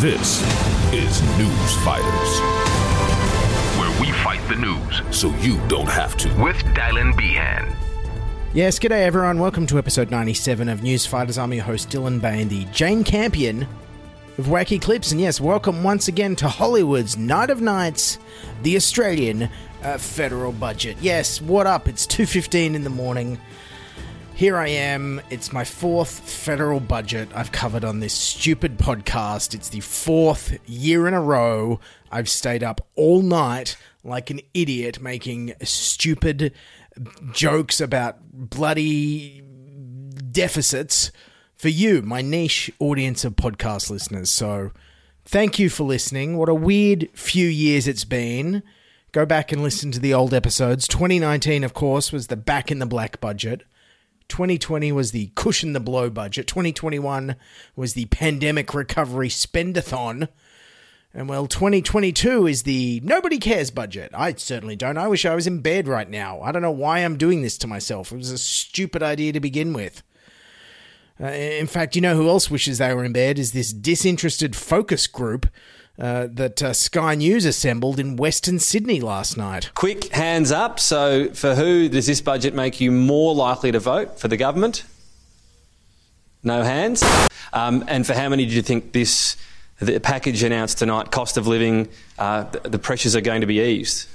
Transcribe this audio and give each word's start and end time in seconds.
This 0.00 0.42
is 0.92 1.22
News 1.38 1.74
Fighters, 1.82 2.40
where 3.78 4.00
we 4.00 4.12
fight 4.22 4.46
the 4.46 4.56
news 4.56 5.00
so 5.10 5.30
you 5.36 5.58
don't 5.68 5.88
have 5.88 6.16
to. 6.18 6.28
with 6.42 6.56
Dylan 6.74 7.16
Behan. 7.16 7.74
Yes, 8.52 8.78
g'day 8.78 9.04
everyone. 9.06 9.38
Welcome 9.38 9.66
to 9.68 9.78
episode 9.78 10.10
97 10.10 10.68
of 10.68 10.82
News 10.82 11.06
Fighters. 11.06 11.38
I'm 11.38 11.52
your 11.52 11.64
host, 11.64 11.88
Dylan 11.88 12.20
Behan, 12.20 12.48
the 12.48 12.64
Jane 12.66 13.04
Campion 13.04 13.62
of 14.36 14.46
Wacky 14.46 14.80
Clips. 14.80 15.12
And 15.12 15.20
yes, 15.20 15.40
welcome 15.40 15.82
once 15.82 16.08
again 16.08 16.36
to 16.36 16.48
Hollywood's 16.48 17.16
Night 17.16 17.48
of 17.48 17.62
Nights, 17.62 18.18
the 18.64 18.76
Australian 18.76 19.48
uh, 19.82 19.96
federal 19.96 20.52
budget. 20.52 20.98
Yes, 21.00 21.40
what 21.40 21.66
up? 21.66 21.88
It's 21.88 22.06
2.15 22.06 22.74
in 22.74 22.84
the 22.84 22.90
morning. 22.90 23.40
Here 24.36 24.58
I 24.58 24.68
am. 24.68 25.22
It's 25.30 25.50
my 25.50 25.64
fourth 25.64 26.20
federal 26.20 26.78
budget 26.78 27.30
I've 27.34 27.52
covered 27.52 27.86
on 27.86 28.00
this 28.00 28.12
stupid 28.12 28.76
podcast. 28.76 29.54
It's 29.54 29.70
the 29.70 29.80
fourth 29.80 30.58
year 30.68 31.08
in 31.08 31.14
a 31.14 31.22
row 31.22 31.80
I've 32.12 32.28
stayed 32.28 32.62
up 32.62 32.86
all 32.96 33.22
night 33.22 33.78
like 34.04 34.28
an 34.28 34.40
idiot 34.52 35.00
making 35.00 35.54
stupid 35.62 36.52
jokes 37.32 37.80
about 37.80 38.18
bloody 38.30 39.42
deficits 40.32 41.12
for 41.54 41.70
you, 41.70 42.02
my 42.02 42.20
niche 42.20 42.70
audience 42.78 43.24
of 43.24 43.36
podcast 43.36 43.88
listeners. 43.88 44.28
So 44.28 44.70
thank 45.24 45.58
you 45.58 45.70
for 45.70 45.84
listening. 45.84 46.36
What 46.36 46.50
a 46.50 46.54
weird 46.54 47.08
few 47.14 47.48
years 47.48 47.88
it's 47.88 48.04
been. 48.04 48.62
Go 49.12 49.24
back 49.24 49.50
and 49.50 49.62
listen 49.62 49.92
to 49.92 49.98
the 49.98 50.12
old 50.12 50.34
episodes. 50.34 50.86
2019, 50.86 51.64
of 51.64 51.72
course, 51.72 52.12
was 52.12 52.26
the 52.26 52.36
back 52.36 52.70
in 52.70 52.80
the 52.80 52.86
black 52.86 53.18
budget. 53.18 53.62
2020 54.28 54.92
was 54.92 55.12
the 55.12 55.30
cushion 55.34 55.72
the 55.72 55.80
blow 55.80 56.10
budget. 56.10 56.46
2021 56.46 57.36
was 57.74 57.94
the 57.94 58.06
pandemic 58.06 58.74
recovery 58.74 59.28
spendathon. 59.28 60.28
And 61.14 61.28
well, 61.28 61.46
2022 61.46 62.46
is 62.46 62.64
the 62.64 63.00
nobody 63.02 63.38
cares 63.38 63.70
budget. 63.70 64.10
I 64.12 64.34
certainly 64.34 64.76
don't. 64.76 64.98
I 64.98 65.08
wish 65.08 65.24
I 65.24 65.34
was 65.34 65.46
in 65.46 65.60
bed 65.60 65.88
right 65.88 66.10
now. 66.10 66.42
I 66.42 66.52
don't 66.52 66.62
know 66.62 66.70
why 66.70 66.98
I'm 66.98 67.16
doing 67.16 67.40
this 67.40 67.56
to 67.58 67.66
myself. 67.66 68.12
It 68.12 68.18
was 68.18 68.30
a 68.30 68.38
stupid 68.38 69.02
idea 69.02 69.32
to 69.32 69.40
begin 69.40 69.72
with. 69.72 70.02
Uh, 71.18 71.28
in 71.28 71.66
fact, 71.66 71.96
you 71.96 72.02
know 72.02 72.14
who 72.14 72.28
else 72.28 72.50
wishes 72.50 72.76
they 72.78 72.92
were 72.92 73.04
in 73.04 73.12
bed 73.12 73.38
is 73.38 73.52
this 73.52 73.72
disinterested 73.72 74.54
focus 74.54 75.06
group 75.06 75.46
uh, 75.98 76.28
that 76.30 76.62
uh, 76.62 76.72
Sky 76.72 77.14
News 77.14 77.44
assembled 77.44 77.98
in 77.98 78.16
Western 78.16 78.58
Sydney 78.58 79.00
last 79.00 79.36
night. 79.36 79.70
Quick 79.74 80.12
hands 80.12 80.52
up. 80.52 80.78
So, 80.78 81.30
for 81.30 81.54
who 81.54 81.88
does 81.88 82.06
this 82.06 82.20
budget 82.20 82.54
make 82.54 82.80
you 82.80 82.90
more 82.92 83.34
likely 83.34 83.72
to 83.72 83.80
vote? 83.80 84.18
For 84.18 84.28
the 84.28 84.36
government? 84.36 84.84
No 86.42 86.62
hands. 86.62 87.02
Um, 87.52 87.84
and 87.88 88.06
for 88.06 88.14
how 88.14 88.28
many 88.28 88.46
do 88.46 88.52
you 88.52 88.62
think 88.62 88.92
this 88.92 89.36
the 89.80 90.00
package 90.00 90.42
announced 90.42 90.78
tonight, 90.78 91.10
cost 91.10 91.36
of 91.36 91.46
living, 91.46 91.88
uh, 92.18 92.44
the, 92.44 92.70
the 92.70 92.78
pressures 92.78 93.14
are 93.16 93.20
going 93.20 93.40
to 93.40 93.46
be 93.46 93.60
eased? 93.60 94.08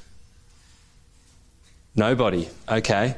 Nobody. 1.95 2.49
Okay. 2.69 3.15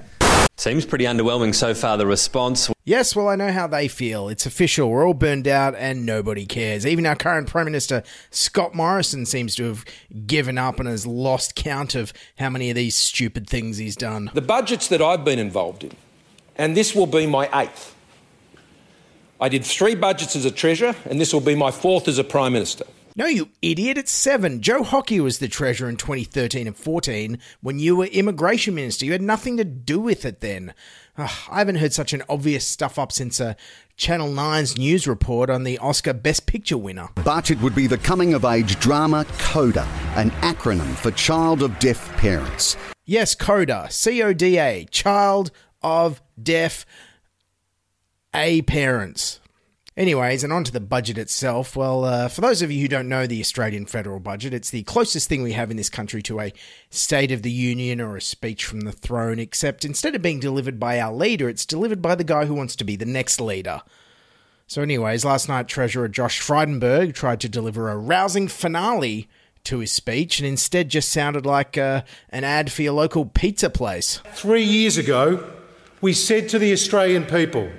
Seems 0.55 0.85
pretty 0.85 1.05
underwhelming 1.05 1.53
so 1.55 1.73
far. 1.73 1.97
The 1.97 2.05
response. 2.05 2.69
Yes, 2.85 3.15
well, 3.15 3.27
I 3.27 3.35
know 3.35 3.51
how 3.51 3.65
they 3.65 3.87
feel. 3.87 4.29
It's 4.29 4.45
official. 4.45 4.89
We're 4.89 5.05
all 5.07 5.13
burned 5.13 5.47
out 5.47 5.73
and 5.75 6.05
nobody 6.05 6.45
cares. 6.45 6.85
Even 6.85 7.05
our 7.05 7.15
current 7.15 7.49
Prime 7.49 7.65
Minister, 7.65 8.03
Scott 8.29 8.75
Morrison, 8.75 9.25
seems 9.25 9.55
to 9.55 9.63
have 9.63 9.83
given 10.27 10.57
up 10.57 10.79
and 10.79 10.87
has 10.87 11.07
lost 11.07 11.55
count 11.55 11.95
of 11.95 12.13
how 12.37 12.49
many 12.49 12.69
of 12.69 12.75
these 12.75 12.95
stupid 12.95 13.49
things 13.49 13.77
he's 13.77 13.95
done. 13.95 14.29
The 14.33 14.41
budgets 14.41 14.87
that 14.89 15.01
I've 15.01 15.25
been 15.25 15.39
involved 15.39 15.83
in, 15.85 15.93
and 16.55 16.77
this 16.77 16.93
will 16.93 17.07
be 17.07 17.25
my 17.25 17.49
eighth. 17.59 17.95
I 19.41 19.49
did 19.49 19.65
three 19.65 19.95
budgets 19.95 20.35
as 20.35 20.45
a 20.45 20.51
Treasurer, 20.51 20.95
and 21.05 21.19
this 21.19 21.33
will 21.33 21.41
be 21.41 21.55
my 21.55 21.71
fourth 21.71 22.07
as 22.07 22.19
a 22.19 22.23
Prime 22.23 22.53
Minister. 22.53 22.85
No, 23.15 23.27
you 23.27 23.49
idiot, 23.61 23.99
it's 23.99 24.11
seven. 24.11 24.59
Joe 24.59 24.81
Hockey 24.81 25.19
was 25.19 25.37
the 25.37 25.47
Treasurer 25.47 25.87
in 25.87 25.97
2013 25.97 26.65
and 26.65 26.75
14 26.75 27.37
when 27.61 27.77
you 27.77 27.95
were 27.95 28.05
Immigration 28.05 28.73
Minister. 28.73 29.05
You 29.05 29.11
had 29.11 29.21
nothing 29.21 29.55
to 29.57 29.63
do 29.63 29.99
with 29.99 30.25
it 30.25 30.41
then. 30.41 30.73
Ugh, 31.15 31.29
I 31.51 31.59
haven't 31.59 31.75
heard 31.75 31.93
such 31.93 32.13
an 32.13 32.23
obvious 32.27 32.67
stuff 32.67 32.97
up 32.97 33.11
since 33.11 33.39
uh, 33.39 33.53
Channel 33.97 34.29
9's 34.29 34.79
news 34.79 35.07
report 35.07 35.51
on 35.51 35.63
the 35.63 35.77
Oscar 35.77 36.13
Best 36.13 36.47
Picture 36.47 36.77
winner. 36.77 37.09
But 37.13 37.51
it 37.51 37.61
would 37.61 37.75
be 37.75 37.85
the 37.85 37.99
coming 37.99 38.33
of 38.33 38.45
age 38.45 38.79
drama 38.79 39.27
CODA, 39.37 39.87
an 40.15 40.31
acronym 40.41 40.95
for 40.95 41.11
Child 41.11 41.61
of 41.61 41.77
Deaf 41.77 42.09
Parents. 42.17 42.75
Yes, 43.05 43.35
CODA, 43.35 43.89
C 43.91 44.23
O 44.23 44.33
D 44.33 44.57
A, 44.57 44.85
Child 44.85 45.51
of 45.83 46.19
Deaf 46.41 46.83
A 48.33 48.63
Parents. 48.63 49.39
Anyways, 49.95 50.43
and 50.43 50.51
on 50.51 50.63
to 50.63 50.71
the 50.71 50.79
budget 50.79 51.19
itself. 51.19 51.75
Well, 51.75 52.03
uh, 52.03 52.27
for 52.27 52.41
those 52.41 52.63
of 52.63 52.71
you 52.71 52.81
who 52.81 52.87
don't 52.87 53.07
know 53.07 53.27
the 53.27 53.39
Australian 53.39 53.85
federal 53.85 54.19
budget, 54.19 54.51
it's 54.51 54.71
the 54.71 54.81
closest 54.83 55.29
thing 55.29 55.43
we 55.43 55.53
have 55.53 55.69
in 55.69 55.77
this 55.77 55.89
country 55.89 56.23
to 56.23 56.39
a 56.39 56.53
State 56.89 57.31
of 57.31 57.43
the 57.43 57.51
Union 57.51 58.01
or 58.01 58.17
a 58.17 58.21
speech 58.21 58.65
from 58.65 58.81
the 58.81 58.91
throne, 58.91 59.37
except 59.37 59.85
instead 59.85 60.15
of 60.15 60.23
being 60.23 60.39
delivered 60.39 60.79
by 60.79 60.99
our 60.99 61.13
leader, 61.13 61.47
it's 61.47 61.65
delivered 61.65 62.01
by 62.01 62.15
the 62.15 62.23
guy 62.23 62.45
who 62.45 62.55
wants 62.55 62.75
to 62.77 62.83
be 62.83 62.95
the 62.95 63.05
next 63.05 63.39
leader. 63.39 63.83
So, 64.65 64.81
anyways, 64.81 65.23
last 65.23 65.47
night 65.47 65.67
Treasurer 65.67 66.07
Josh 66.07 66.41
Frydenberg 66.41 67.13
tried 67.13 67.39
to 67.41 67.49
deliver 67.49 67.89
a 67.89 67.97
rousing 67.97 68.47
finale 68.47 69.29
to 69.65 69.77
his 69.77 69.91
speech 69.91 70.39
and 70.39 70.47
instead 70.47 70.89
just 70.89 71.09
sounded 71.09 71.45
like 71.45 71.77
uh, 71.77 72.01
an 72.29 72.43
ad 72.43 72.71
for 72.71 72.81
your 72.81 72.93
local 72.93 73.25
pizza 73.25 73.69
place. 73.69 74.21
Three 74.33 74.63
years 74.63 74.97
ago, 74.97 75.47
we 76.01 76.13
said 76.13 76.49
to 76.49 76.59
the 76.59 76.73
Australian 76.73 77.25
people 77.25 77.69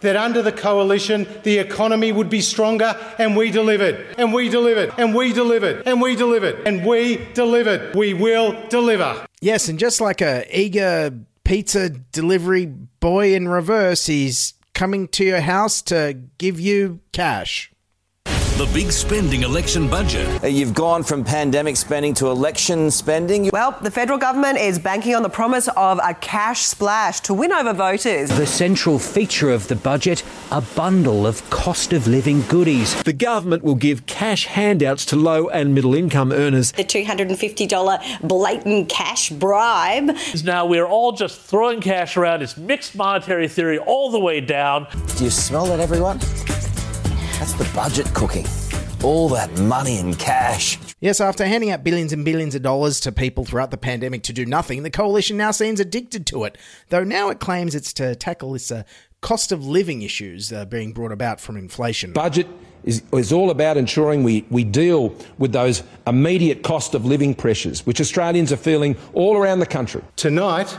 that 0.00 0.16
under 0.16 0.42
the 0.42 0.52
coalition, 0.52 1.26
the 1.42 1.58
economy 1.58 2.12
would 2.12 2.30
be 2.30 2.40
stronger, 2.40 2.96
and 3.18 3.36
we 3.36 3.50
delivered, 3.50 4.06
and 4.18 4.32
we 4.32 4.48
delivered, 4.48 4.92
and 4.98 5.14
we 5.14 5.32
delivered, 5.32 5.82
and 5.86 6.00
we 6.00 6.14
delivered, 6.14 6.66
and 6.66 6.86
we 6.86 7.16
delivered. 7.34 7.94
We 7.94 8.14
will 8.14 8.56
deliver. 8.68 9.26
Yes, 9.40 9.68
and 9.68 9.78
just 9.78 10.00
like 10.00 10.20
a 10.20 10.44
eager 10.50 11.12
pizza 11.44 11.88
delivery 11.88 12.66
boy 12.66 13.34
in 13.34 13.48
reverse, 13.48 14.06
he's 14.06 14.54
coming 14.74 15.08
to 15.08 15.24
your 15.24 15.40
house 15.40 15.82
to 15.82 16.18
give 16.38 16.60
you 16.60 17.00
cash. 17.12 17.70
The 18.60 18.70
big 18.74 18.92
spending 18.92 19.42
election 19.42 19.88
budget. 19.88 20.52
You've 20.52 20.74
gone 20.74 21.02
from 21.02 21.24
pandemic 21.24 21.78
spending 21.78 22.12
to 22.16 22.26
election 22.26 22.90
spending. 22.90 23.48
Well, 23.50 23.74
the 23.80 23.90
federal 23.90 24.18
government 24.18 24.58
is 24.58 24.78
banking 24.78 25.14
on 25.14 25.22
the 25.22 25.30
promise 25.30 25.66
of 25.78 25.98
a 26.04 26.12
cash 26.12 26.60
splash 26.60 27.20
to 27.20 27.32
win 27.32 27.52
over 27.52 27.72
voters. 27.72 28.28
The 28.28 28.46
central 28.46 28.98
feature 28.98 29.50
of 29.50 29.68
the 29.68 29.76
budget 29.76 30.22
a 30.52 30.60
bundle 30.60 31.26
of 31.26 31.48
cost 31.48 31.94
of 31.94 32.06
living 32.06 32.42
goodies. 32.48 33.02
The 33.04 33.14
government 33.14 33.64
will 33.64 33.76
give 33.76 34.04
cash 34.04 34.44
handouts 34.44 35.06
to 35.06 35.16
low 35.16 35.48
and 35.48 35.74
middle 35.74 35.94
income 35.94 36.30
earners. 36.30 36.72
The 36.72 36.84
$250 36.84 38.20
blatant 38.20 38.90
cash 38.90 39.30
bribe. 39.30 40.14
Now 40.44 40.66
we're 40.66 40.86
all 40.86 41.12
just 41.12 41.40
throwing 41.40 41.80
cash 41.80 42.14
around. 42.18 42.42
It's 42.42 42.58
mixed 42.58 42.94
monetary 42.94 43.48
theory 43.48 43.78
all 43.78 44.10
the 44.10 44.20
way 44.20 44.42
down. 44.42 44.86
Do 45.16 45.24
you 45.24 45.30
smell 45.30 45.64
that, 45.64 45.80
everyone? 45.80 46.20
That's 47.40 47.54
the 47.54 47.74
budget 47.74 48.12
cooking. 48.12 48.44
All 49.02 49.30
that 49.30 49.58
money 49.60 49.96
and 49.96 50.18
cash. 50.18 50.78
Yes, 51.00 51.22
after 51.22 51.46
handing 51.46 51.70
out 51.70 51.82
billions 51.82 52.12
and 52.12 52.22
billions 52.22 52.54
of 52.54 52.60
dollars 52.60 53.00
to 53.00 53.12
people 53.12 53.46
throughout 53.46 53.70
the 53.70 53.78
pandemic 53.78 54.24
to 54.24 54.34
do 54.34 54.44
nothing, 54.44 54.82
the 54.82 54.90
coalition 54.90 55.38
now 55.38 55.50
seems 55.50 55.80
addicted 55.80 56.26
to 56.26 56.44
it. 56.44 56.58
Though 56.90 57.02
now 57.02 57.30
it 57.30 57.40
claims 57.40 57.74
it's 57.74 57.94
to 57.94 58.14
tackle 58.14 58.52
this 58.52 58.70
uh, 58.70 58.82
cost 59.22 59.52
of 59.52 59.66
living 59.66 60.02
issues 60.02 60.52
uh, 60.52 60.66
being 60.66 60.92
brought 60.92 61.12
about 61.12 61.40
from 61.40 61.56
inflation. 61.56 62.12
Budget 62.12 62.46
is, 62.84 63.02
is 63.14 63.32
all 63.32 63.48
about 63.48 63.78
ensuring 63.78 64.22
we, 64.22 64.44
we 64.50 64.62
deal 64.62 65.16
with 65.38 65.52
those 65.52 65.82
immediate 66.06 66.62
cost 66.62 66.94
of 66.94 67.06
living 67.06 67.34
pressures, 67.34 67.86
which 67.86 68.02
Australians 68.02 68.52
are 68.52 68.58
feeling 68.58 68.98
all 69.14 69.38
around 69.38 69.60
the 69.60 69.66
country. 69.66 70.02
Tonight, 70.16 70.78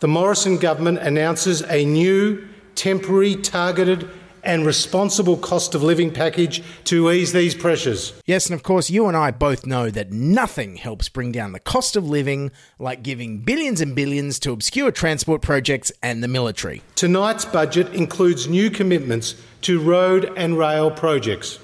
the 0.00 0.08
Morrison 0.08 0.56
government 0.56 1.00
announces 1.00 1.60
a 1.64 1.84
new, 1.84 2.48
temporary, 2.76 3.36
targeted, 3.36 4.08
and 4.42 4.64
responsible 4.66 5.36
cost 5.36 5.74
of 5.74 5.82
living 5.82 6.10
package 6.10 6.62
to 6.84 7.10
ease 7.10 7.32
these 7.32 7.54
pressures. 7.54 8.12
Yes, 8.26 8.46
and 8.46 8.54
of 8.54 8.62
course, 8.62 8.90
you 8.90 9.06
and 9.06 9.16
I 9.16 9.30
both 9.30 9.66
know 9.66 9.90
that 9.90 10.12
nothing 10.12 10.76
helps 10.76 11.08
bring 11.08 11.32
down 11.32 11.52
the 11.52 11.60
cost 11.60 11.96
of 11.96 12.08
living 12.08 12.50
like 12.78 13.02
giving 13.02 13.38
billions 13.38 13.80
and 13.80 13.94
billions 13.94 14.38
to 14.40 14.52
obscure 14.52 14.90
transport 14.90 15.42
projects 15.42 15.92
and 16.02 16.22
the 16.22 16.28
military. 16.28 16.82
Tonight's 16.94 17.44
budget 17.44 17.92
includes 17.94 18.48
new 18.48 18.70
commitments 18.70 19.34
to 19.62 19.80
road 19.80 20.32
and 20.36 20.56
rail 20.56 20.90
projects. 20.90 21.58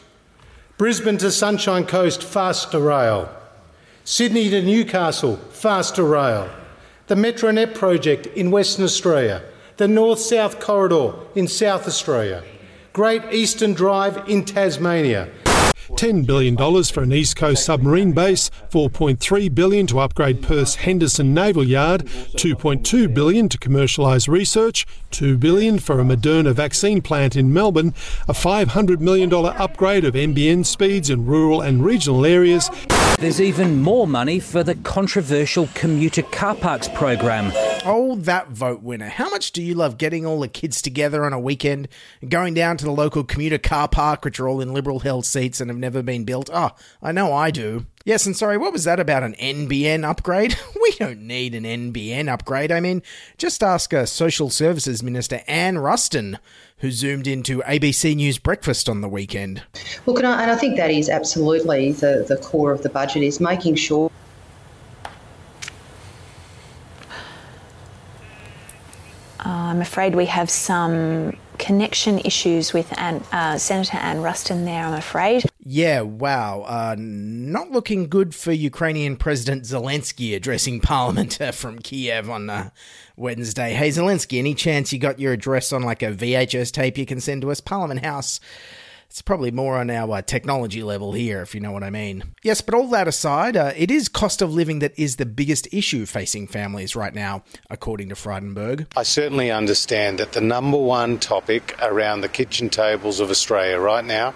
Brisbane 0.77 1.19
to 1.19 1.31
Sunshine 1.31 1.87
Coast, 1.87 2.23
faster 2.23 2.81
rail. 2.81 3.29
Sydney 4.05 4.51
to 4.51 4.61
Newcastle, 4.61 5.37
faster 5.37 6.05
rail. 6.05 6.51
The 7.07 7.15
Metronet 7.15 7.75
project 7.75 8.27
in 8.27 8.51
Western 8.51 8.85
Australia. 8.85 9.43
The 9.77 9.89
North 9.89 10.19
South 10.19 10.61
Corridor 10.61 11.15
in 11.35 11.49
South 11.49 11.87
Australia. 11.87 12.43
Great 12.95 13.25
Eastern 13.33 13.75
Drive 13.75 14.29
in 14.29 14.45
Tasmania. 14.45 15.29
$10 15.97 16.25
billion 16.25 16.57
for 16.85 17.03
an 17.03 17.13
East 17.13 17.35
Coast 17.35 17.65
submarine 17.65 18.13
base, 18.13 18.53
4.3 18.71 19.53
billion 19.53 19.89
to 19.89 19.99
upgrade 19.99 20.41
Perth's 20.41 20.77
Henderson 20.77 21.35
Naval 21.35 21.65
Yard, 21.65 22.05
2.2 22.05 23.13
billion 23.13 23.49
to 23.49 23.59
commercialise 23.59 24.29
research, 24.29 24.87
2 25.15 25.39
billion 25.39 25.79
for 25.79 26.01
a 26.01 26.03
Moderna 26.03 26.53
vaccine 26.53 27.01
plant 27.01 27.37
in 27.37 27.53
Melbourne, 27.53 27.95
a 28.27 28.33
$500 28.33 28.99
million 28.99 29.33
upgrade 29.33 30.05
of 30.05 30.15
NBN 30.15 30.67
speeds 30.67 31.09
in 31.09 31.25
rural 31.25 31.61
and 31.61 31.85
regional 31.85 32.27
areas. 32.27 32.69
There's 33.21 33.41
even 33.41 33.81
more 33.81 34.09
money 34.09 34.41
for 34.41 34.65
the 34.65 34.75
controversial 34.75 35.69
commuter 35.75 36.23
car 36.23 36.57
parks 36.57 36.89
program. 36.89 37.53
Oh, 37.85 38.17
that 38.17 38.49
vote 38.49 38.83
winner. 38.83 39.09
How 39.09 39.31
much 39.31 39.53
do 39.53 39.63
you 39.63 39.75
love 39.75 39.99
getting 39.99 40.27
all 40.27 40.41
the 40.41 40.49
kids 40.49 40.83
together 40.83 41.25
on 41.25 41.33
a 41.33 41.39
weekend 41.39 41.87
and 42.21 42.29
going 42.29 42.55
down 42.55 42.77
to 42.79 42.85
the 42.85 42.91
local 42.91 43.23
commuter 43.23 43.59
car 43.59 43.87
park, 43.87 44.25
which 44.25 44.41
are 44.41 44.49
all 44.49 44.61
in 44.61 44.75
liberal 44.75 44.99
held 44.99 45.27
seats 45.27 45.61
and 45.61 45.71
have 45.71 45.79
never 45.79 46.03
been 46.03 46.25
built? 46.25 46.51
Oh, 46.53 46.73
I 47.01 47.13
know 47.13 47.33
I 47.33 47.53
do. 47.53 47.87
Yes, 48.07 48.27
and 48.27 48.37
sorry, 48.37 48.59
what 48.59 48.75
was 48.75 48.85
that 48.85 49.01
about 49.01 49.23
an 49.23 49.35
NBN 49.35 50.05
upgrade? 50.05 50.57
We 50.85 50.91
don't 50.99 51.23
need 51.23 51.55
an 51.55 51.65
NBN 51.65 52.29
upgrade. 52.29 52.71
I 52.71 52.79
mean, 52.79 53.03
just 53.39 53.63
ask 53.63 53.95
uh, 53.95 54.05
Social 54.05 54.51
Services 54.51 55.03
Minister 55.03 55.41
Anne 55.47 55.79
Ruston, 55.79 56.39
who 56.79 56.91
zoomed 56.91 57.27
into 57.27 57.63
ABC 57.63 58.15
News 58.15 58.37
Breakfast 58.37 58.87
on 58.87 59.01
the 59.01 59.09
weekend. 59.09 59.63
Look, 60.05 60.19
and 60.19 60.27
I, 60.27 60.43
and 60.43 60.51
I 60.51 60.57
think 60.57 60.77
that 60.77 60.91
is 60.91 61.09
absolutely 61.09 61.93
the, 61.93 62.27
the 62.29 62.37
core 62.37 62.71
of 62.71 62.83
the 62.83 62.91
budget 62.91 63.23
is 63.23 63.41
making 63.41 63.77
sure. 63.77 64.11
Uh, 69.41 69.49
I'm 69.49 69.81
afraid 69.81 70.15
we 70.15 70.27
have 70.27 70.51
some 70.51 71.35
connection 71.59 72.19
issues 72.21 72.73
with 72.73 72.93
Anne, 72.99 73.23
uh, 73.33 73.59
Senator 73.59 73.97
Anne 73.97 74.21
Ruston 74.21 74.65
there, 74.65 74.85
I'm 74.85 74.95
afraid. 74.95 75.45
Yeah, 75.61 76.03
wow. 76.03 76.63
Uh, 76.63 76.97
not 76.99 77.71
looking 77.71 78.09
good 78.09 78.35
for 78.35 78.53
Ukrainian 78.53 79.17
President 79.17 79.65
Zelensky 79.65 80.35
addressing 80.35 80.81
Parliament 80.83 81.41
uh, 81.41 81.53
from 81.53 81.79
Kiev 81.79 82.29
on 82.29 82.51
uh, 82.51 82.71
Wednesday. 83.17 83.73
Hey, 83.75 83.89
Zelensky, 83.89 84.39
any 84.39 84.55
chance 84.55 84.93
you 84.93 84.99
got 84.99 85.19
your 85.19 85.33
address 85.33 85.73
on 85.73 85.83
like 85.83 86.03
a 86.03 86.13
VHS 86.13 86.73
tape 86.73 86.99
you 86.99 87.07
can 87.07 87.21
send 87.21 87.43
to 87.43 87.51
us? 87.51 87.61
Parliament 87.61 88.05
House. 88.05 88.41
It's 89.07 89.23
probably 89.23 89.51
more 89.51 89.77
on 89.79 89.91
our 89.91 90.17
uh, 90.17 90.23
technology 90.23 90.83
level 90.83 91.13
here, 91.13 91.41
if 91.41 91.55
you 91.55 91.61
know 91.61 91.73
what 91.73 91.85
I 91.85 91.91
mean. 91.91 92.35
Yes, 92.43 92.61
but 92.61 92.75
all 92.75 92.89
that 92.89 93.07
aside, 93.07 93.57
uh, 93.57 93.73
it 93.77 93.91
is 93.91 94.09
cost 94.09 94.43
of 94.43 94.53
living 94.53 94.81
that 94.81 94.99
is 94.99 95.17
the 95.17 95.27
biggest 95.27 95.73
issue 95.73 96.07
facing 96.07 96.49
families 96.49 96.97
right 96.97 97.15
now, 97.15 97.45
according 97.71 98.09
to 98.09 98.15
Frydenberg. 98.15 98.87
I 98.97 99.05
certainly 99.05 99.51
understand 99.51 100.19
that 100.19 100.33
the 100.33 100.41
number 100.41 100.79
one 100.79 101.19
topic 101.19 101.77
around 101.81 102.23
the 102.23 102.29
kitchen 102.29 102.71
tables 102.71 103.21
of 103.21 103.31
Australia 103.31 103.79
right 103.79 104.05
now 104.05 104.35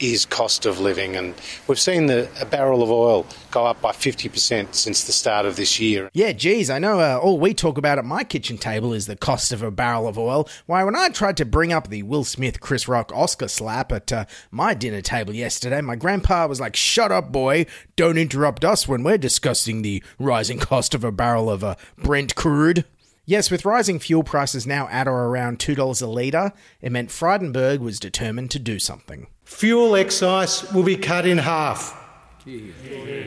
is 0.00 0.26
cost 0.26 0.66
of 0.66 0.80
living. 0.80 1.16
And 1.16 1.34
we've 1.66 1.78
seen 1.78 2.06
the 2.06 2.28
a 2.40 2.46
barrel 2.46 2.82
of 2.82 2.90
oil 2.90 3.26
go 3.50 3.66
up 3.66 3.80
by 3.80 3.92
50% 3.92 4.74
since 4.74 5.04
the 5.04 5.12
start 5.12 5.46
of 5.46 5.56
this 5.56 5.80
year. 5.80 6.10
Yeah, 6.12 6.32
geez, 6.32 6.70
I 6.70 6.78
know 6.78 7.00
uh, 7.00 7.18
all 7.18 7.38
we 7.38 7.54
talk 7.54 7.78
about 7.78 7.98
at 7.98 8.04
my 8.04 8.24
kitchen 8.24 8.58
table 8.58 8.92
is 8.92 9.06
the 9.06 9.16
cost 9.16 9.52
of 9.52 9.62
a 9.62 9.70
barrel 9.70 10.06
of 10.06 10.18
oil. 10.18 10.48
Why, 10.66 10.84
when 10.84 10.96
I 10.96 11.08
tried 11.08 11.36
to 11.38 11.44
bring 11.44 11.72
up 11.72 11.88
the 11.88 12.02
Will 12.02 12.24
Smith 12.24 12.60
Chris 12.60 12.88
Rock 12.88 13.12
Oscar 13.14 13.48
slap 13.48 13.92
at 13.92 14.12
uh, 14.12 14.24
my 14.50 14.74
dinner 14.74 15.00
table 15.00 15.34
yesterday, 15.34 15.80
my 15.80 15.96
grandpa 15.96 16.46
was 16.46 16.60
like, 16.60 16.76
Shut 16.76 17.12
up, 17.12 17.32
boy, 17.32 17.66
don't 17.96 18.18
interrupt 18.18 18.64
us 18.64 18.86
when 18.86 19.02
we're 19.02 19.18
discussing 19.18 19.82
the 19.82 20.02
rising 20.18 20.58
cost 20.58 20.94
of 20.94 21.04
a 21.04 21.12
barrel 21.12 21.50
of 21.50 21.64
uh, 21.64 21.74
Brent 21.96 22.34
crude. 22.34 22.84
Yes, 23.28 23.50
with 23.50 23.66
rising 23.66 23.98
fuel 23.98 24.22
prices 24.22 24.66
now 24.66 24.88
at 24.88 25.06
or 25.06 25.26
around 25.26 25.58
$2 25.58 26.02
a 26.02 26.06
litre, 26.06 26.52
it 26.80 26.90
meant 26.90 27.10
Frydenberg 27.10 27.80
was 27.80 28.00
determined 28.00 28.50
to 28.52 28.58
do 28.58 28.78
something. 28.78 29.26
Fuel 29.48 29.96
excise 29.96 30.70
will 30.72 30.84
be 30.84 30.94
cut 30.94 31.26
in 31.26 31.38
half. 31.38 31.96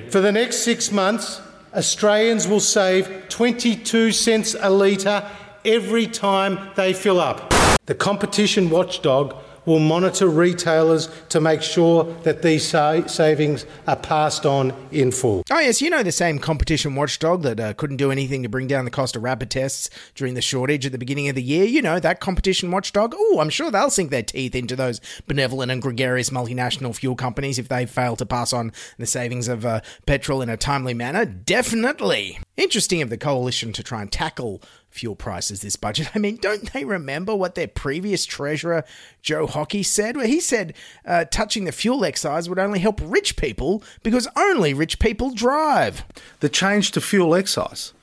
For 0.10 0.22
the 0.22 0.32
next 0.32 0.60
six 0.60 0.92
months, 0.92 1.42
Australians 1.74 2.48
will 2.48 2.62
save 2.62 3.28
22 3.28 4.12
cents 4.12 4.56
a 4.58 4.70
litre 4.70 5.30
every 5.66 6.08
time 6.08 6.70
they 6.76 6.94
fill 6.94 7.20
up. 7.20 7.54
The 7.88 7.96
competition 7.96 8.70
watchdog 8.70 9.36
will 9.66 9.80
monitor 9.80 10.28
retailers 10.28 11.10
to 11.30 11.40
make 11.40 11.62
sure 11.62 12.04
that 12.24 12.42
these 12.42 12.68
sa- 12.68 13.06
savings 13.08 13.66
are 13.88 13.96
passed 13.96 14.46
on 14.46 14.74
in 14.92 15.12
full. 15.12 15.44
Oh, 15.52 15.60
yes, 15.60 15.82
you 15.82 15.90
know 15.90 16.04
the 16.04 16.12
same 16.12 16.40
competition 16.40 16.96
watchdog 16.96 17.44
that 17.44 17.60
uh, 17.60 17.74
couldn't 17.74 17.98
do 17.98 18.12
anything 18.12 18.44
to 18.44 18.50
bring 18.50 18.68
down 18.68 18.86
the 18.86 18.92
cost 18.92 19.16
of 19.16 19.24
rapid 19.24 19.50
tests 19.50 19.90
during 20.16 20.34
the 20.34 20.42
shortage 20.42 20.86
at 20.86 20.92
the 20.92 20.98
beginning 20.98 21.30
of 21.30 21.36
the 21.36 21.44
year. 21.44 21.66
You 21.66 21.82
know, 21.82 22.00
that 22.00 22.20
competition 22.20 22.72
watchdog. 22.72 23.14
Oh, 23.16 23.40
I'm 23.40 23.50
sure 23.50 23.72
they'll 23.72 23.90
sink 23.90 24.12
their 24.12 24.24
teeth 24.24 24.56
into 24.56 24.76
those 24.76 25.02
benevolent 25.28 25.72
and 25.72 25.82
gregarious 25.82 26.30
multinational 26.30 26.96
fuel 26.96 27.16
companies 27.16 27.60
if 27.60 27.68
they 27.68 27.86
fail 27.86 28.16
to 28.16 28.26
pass 28.26 28.54
on 28.54 28.72
the 28.98 29.06
savings 29.06 29.48
of 29.48 29.66
uh, 29.66 29.82
petrol 30.06 30.42
in 30.42 30.50
a 30.50 30.58
timely 30.58 30.94
manner. 30.94 31.26
Definitely. 31.26 32.40
Interesting 32.58 33.02
of 33.02 33.10
the 33.10 33.18
coalition 33.18 33.74
to 33.74 33.84
try 33.84 34.02
and 34.02 34.12
tackle 34.12 34.62
fuel 34.92 35.16
prices 35.16 35.62
this 35.62 35.76
budget. 35.76 36.10
I 36.16 36.20
mean, 36.20 36.36
don't 36.36 36.72
they 36.74 36.86
remember 36.86 37.36
what 37.36 37.56
their 37.56 37.68
previous 37.68 38.26
treasurer, 38.26 38.84
Joe 39.22 39.48
Hockey, 39.48 39.84
said? 39.84 40.16
Where 40.16 40.28
he 40.28 40.40
said 40.40 40.74
uh, 41.06 41.26
touching 41.26 41.66
the 41.66 41.72
fuel 41.72 42.06
excise 42.06 42.48
would 42.48 42.60
only 42.60 42.80
help 42.80 43.00
rich 43.04 43.38
people 43.38 43.84
because 44.04 44.28
only 44.36 44.74
rich 44.74 45.00
people 45.00 45.32
drive. 45.32 46.04
The 46.42 46.50
change 46.50 46.92
to 46.92 47.02
fuel 47.02 47.34
excise. 47.34 47.94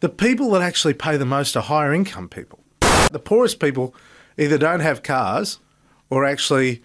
The 0.00 0.08
people 0.08 0.50
that 0.52 0.62
actually 0.62 0.94
pay 0.94 1.16
the 1.16 1.24
most 1.24 1.56
are 1.56 1.62
higher 1.62 1.92
income 1.92 2.28
people. 2.28 2.60
The 3.10 3.20
poorest 3.22 3.60
people 3.60 3.94
either 4.38 4.58
don't 4.58 4.80
have 4.80 5.02
cars 5.02 5.58
or 6.10 6.24
actually 6.24 6.82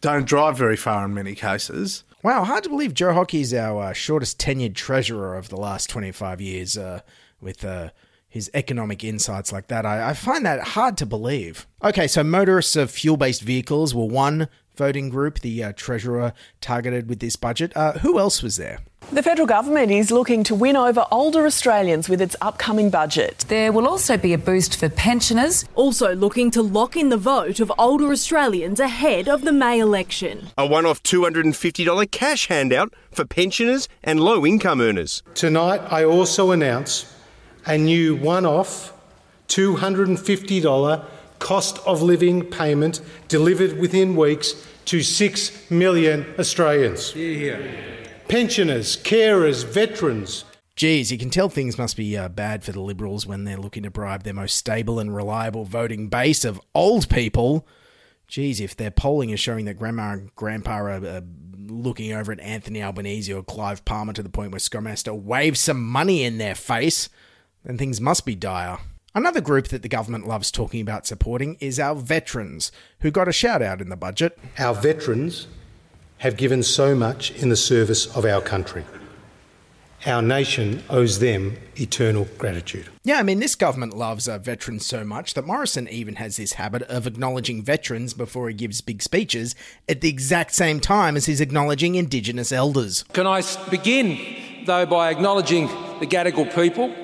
don't 0.00 0.26
drive 0.26 0.56
very 0.56 0.76
far 0.76 1.04
in 1.04 1.14
many 1.14 1.34
cases. 1.34 2.04
Wow, 2.22 2.44
hard 2.44 2.64
to 2.64 2.68
believe 2.68 2.92
Joe 2.92 3.14
Hockey's 3.14 3.54
our 3.54 3.82
uh, 3.82 3.92
shortest 3.94 4.38
tenured 4.38 4.74
treasurer 4.74 5.36
of 5.36 5.48
the 5.48 5.56
last 5.56 5.88
25 5.88 6.40
years 6.40 6.76
uh, 6.76 7.00
with 7.40 7.64
uh, 7.64 7.90
his 8.30 8.50
economic 8.54 9.04
insights 9.04 9.52
like 9.52 9.66
that. 9.66 9.84
I, 9.84 10.10
I, 10.10 10.14
find 10.14 10.46
that 10.46 10.60
hard 10.68 10.96
to 10.98 11.06
believe. 11.06 11.66
Okay, 11.82 12.06
so 12.06 12.22
motorists 12.22 12.76
of 12.76 12.90
fuel 12.90 13.16
based 13.16 13.42
vehicles 13.42 13.94
were 13.94 14.06
one, 14.06 14.48
voting 14.76 15.10
group, 15.10 15.40
the 15.40 15.62
uh, 15.62 15.72
Treasurer 15.76 16.32
targeted 16.60 17.08
with 17.08 17.18
this 17.18 17.36
budget. 17.36 17.76
Uh, 17.76 17.92
who 17.98 18.18
else 18.18 18.42
was 18.42 18.56
there? 18.56 18.78
The 19.12 19.24
federal 19.24 19.48
government 19.48 19.90
is 19.90 20.12
looking 20.12 20.44
to 20.44 20.54
win 20.54 20.76
over 20.76 21.04
older 21.10 21.44
Australians 21.44 22.08
with 22.08 22.20
its 22.20 22.36
upcoming 22.40 22.90
budget. 22.90 23.44
There 23.48 23.72
will 23.72 23.88
also 23.88 24.16
be 24.16 24.32
a 24.32 24.38
boost 24.38 24.78
for 24.78 24.88
pensioners. 24.88 25.64
Also 25.74 26.14
looking 26.14 26.52
to 26.52 26.62
lock 26.62 26.96
in 26.96 27.08
the 27.08 27.16
vote 27.16 27.58
of 27.58 27.72
older 27.76 28.12
Australians 28.12 28.78
ahead 28.78 29.28
of 29.28 29.42
the 29.42 29.52
May 29.52 29.80
election. 29.80 30.50
A 30.56 30.64
one 30.64 30.86
off 30.86 31.02
$250 31.02 32.10
cash 32.12 32.46
handout 32.46 32.94
for 33.10 33.24
pensioners 33.24 33.88
and 34.04 34.20
low 34.20 34.46
income 34.46 34.80
earners. 34.80 35.24
Tonight, 35.34 35.80
I 35.90 36.04
also 36.04 36.52
announce 36.52 37.12
a 37.70 37.78
new 37.78 38.16
one 38.16 38.44
off 38.44 38.92
$250 39.46 41.04
cost 41.38 41.78
of 41.86 42.02
living 42.02 42.44
payment 42.44 43.00
delivered 43.28 43.78
within 43.78 44.16
weeks 44.16 44.66
to 44.86 45.02
6 45.02 45.70
million 45.70 46.26
Australians. 46.36 47.14
Pensioners, 48.28 48.96
carers, 48.96 49.64
veterans. 49.64 50.44
Geez, 50.74 51.12
you 51.12 51.18
can 51.18 51.30
tell 51.30 51.48
things 51.48 51.78
must 51.78 51.96
be 51.96 52.16
uh, 52.16 52.28
bad 52.28 52.64
for 52.64 52.72
the 52.72 52.80
Liberals 52.80 53.24
when 53.24 53.44
they're 53.44 53.56
looking 53.56 53.84
to 53.84 53.90
bribe 53.90 54.24
their 54.24 54.34
most 54.34 54.56
stable 54.56 54.98
and 54.98 55.14
reliable 55.14 55.64
voting 55.64 56.08
base 56.08 56.44
of 56.44 56.60
old 56.74 57.08
people. 57.08 57.68
Geez, 58.26 58.60
if 58.60 58.74
their 58.74 58.90
polling 58.90 59.30
is 59.30 59.38
showing 59.38 59.64
that 59.66 59.74
grandma 59.74 60.12
and 60.12 60.34
grandpa 60.34 60.78
are 60.78 60.90
uh, 60.90 61.20
looking 61.66 62.12
over 62.12 62.32
at 62.32 62.40
Anthony 62.40 62.82
Albanese 62.82 63.32
or 63.32 63.44
Clive 63.44 63.84
Palmer 63.84 64.12
to 64.12 64.22
the 64.22 64.28
point 64.28 64.50
where 64.50 64.58
ScoMo 64.58 64.88
has 64.88 65.02
to 65.04 65.14
some 65.56 65.84
money 65.84 66.24
in 66.24 66.38
their 66.38 66.54
face, 66.54 67.08
then 67.64 67.78
things 67.78 68.00
must 68.00 68.24
be 68.24 68.34
dire. 68.34 68.78
Another 69.14 69.40
group 69.40 69.68
that 69.68 69.82
the 69.82 69.88
government 69.88 70.28
loves 70.28 70.52
talking 70.52 70.80
about 70.80 71.06
supporting 71.06 71.56
is 71.58 71.80
our 71.80 71.96
veterans, 71.96 72.70
who 73.00 73.10
got 73.10 73.26
a 73.26 73.32
shout 73.32 73.60
out 73.60 73.80
in 73.80 73.88
the 73.88 73.96
budget. 73.96 74.38
Our 74.58 74.74
veterans 74.74 75.48
have 76.18 76.36
given 76.36 76.62
so 76.62 76.94
much 76.94 77.32
in 77.32 77.48
the 77.48 77.56
service 77.56 78.06
of 78.14 78.24
our 78.24 78.40
country. 78.40 78.84
Our 80.06 80.22
nation 80.22 80.82
owes 80.88 81.18
them 81.18 81.56
eternal 81.76 82.26
gratitude. 82.38 82.88
Yeah, 83.04 83.18
I 83.18 83.22
mean, 83.22 83.38
this 83.38 83.54
government 83.54 83.94
loves 83.94 84.28
uh, 84.28 84.38
veterans 84.38 84.86
so 84.86 85.04
much 85.04 85.34
that 85.34 85.44
Morrison 85.44 85.88
even 85.88 86.14
has 86.14 86.36
this 86.36 86.54
habit 86.54 86.82
of 86.82 87.06
acknowledging 87.06 87.62
veterans 87.62 88.14
before 88.14 88.48
he 88.48 88.54
gives 88.54 88.80
big 88.80 89.02
speeches 89.02 89.54
at 89.88 90.00
the 90.00 90.08
exact 90.08 90.54
same 90.54 90.80
time 90.80 91.16
as 91.16 91.26
he's 91.26 91.40
acknowledging 91.40 91.96
Indigenous 91.96 92.50
elders. 92.50 93.02
Can 93.12 93.26
I 93.26 93.42
begin, 93.70 94.64
though, 94.64 94.86
by 94.86 95.10
acknowledging 95.10 95.66
the 95.98 96.06
Gadigal 96.06 96.54
people? 96.54 96.94